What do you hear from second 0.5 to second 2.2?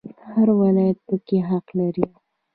ولایت پکې حق لري